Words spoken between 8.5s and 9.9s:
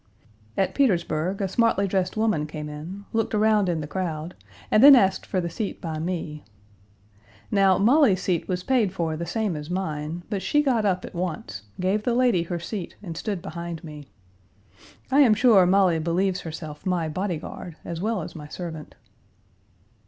paid for the same as